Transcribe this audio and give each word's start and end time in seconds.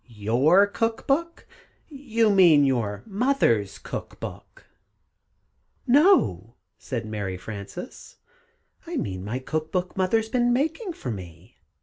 "]"Your 0.25 0.65
cook 0.65 1.05
book 1.05 1.45
you 1.87 2.31
mean 2.33 2.63
your 2.65 3.03
mother's 3.05 3.77
cook 3.77 4.19
book." 4.19 4.65
"No," 5.85 6.55
said 6.79 7.05
Mary 7.05 7.37
Frances, 7.37 8.17
"I 8.87 8.97
mean 8.97 9.23
my 9.23 9.37
cook 9.37 9.71
book 9.71 9.95
Mother's 9.95 10.27
been 10.29 10.51
making 10.51 10.93
for 10.93 11.11
me. 11.11 11.59